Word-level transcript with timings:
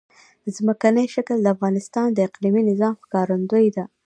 ځمکنی 0.55 1.05
شکل 1.15 1.37
د 1.41 1.47
افغانستان 1.55 2.07
د 2.13 2.19
اقلیمي 2.27 2.61
نظام 2.71 2.93
ښکارندوی 3.03 3.67
ده. 3.75 3.83